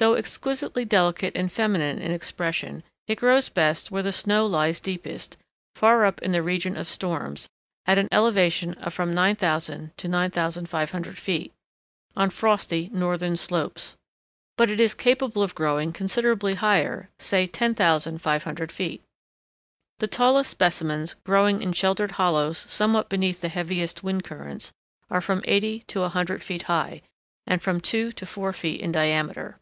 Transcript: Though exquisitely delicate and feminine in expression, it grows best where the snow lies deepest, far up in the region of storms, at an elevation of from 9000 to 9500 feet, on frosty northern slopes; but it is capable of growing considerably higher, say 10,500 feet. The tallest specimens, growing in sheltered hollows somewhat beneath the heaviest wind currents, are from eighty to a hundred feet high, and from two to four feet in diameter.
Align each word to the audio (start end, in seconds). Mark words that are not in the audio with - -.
Though 0.00 0.14
exquisitely 0.14 0.84
delicate 0.84 1.34
and 1.34 1.50
feminine 1.50 1.98
in 1.98 2.12
expression, 2.12 2.84
it 3.08 3.16
grows 3.18 3.48
best 3.48 3.90
where 3.90 4.00
the 4.04 4.12
snow 4.12 4.46
lies 4.46 4.78
deepest, 4.78 5.36
far 5.74 6.04
up 6.04 6.22
in 6.22 6.30
the 6.30 6.40
region 6.40 6.76
of 6.76 6.86
storms, 6.88 7.48
at 7.84 7.98
an 7.98 8.06
elevation 8.12 8.74
of 8.74 8.94
from 8.94 9.12
9000 9.12 9.90
to 9.96 10.06
9500 10.06 11.18
feet, 11.18 11.52
on 12.16 12.30
frosty 12.30 12.88
northern 12.92 13.36
slopes; 13.36 13.96
but 14.56 14.70
it 14.70 14.78
is 14.78 14.94
capable 14.94 15.42
of 15.42 15.56
growing 15.56 15.92
considerably 15.92 16.54
higher, 16.54 17.10
say 17.18 17.48
10,500 17.48 18.70
feet. 18.70 19.02
The 19.98 20.06
tallest 20.06 20.48
specimens, 20.48 21.14
growing 21.24 21.60
in 21.60 21.72
sheltered 21.72 22.12
hollows 22.12 22.58
somewhat 22.58 23.08
beneath 23.08 23.40
the 23.40 23.48
heaviest 23.48 24.04
wind 24.04 24.22
currents, 24.22 24.72
are 25.10 25.20
from 25.20 25.42
eighty 25.46 25.80
to 25.88 26.04
a 26.04 26.08
hundred 26.08 26.44
feet 26.44 26.62
high, 26.70 27.02
and 27.48 27.60
from 27.60 27.80
two 27.80 28.12
to 28.12 28.24
four 28.26 28.52
feet 28.52 28.80
in 28.80 28.92
diameter. 28.92 29.58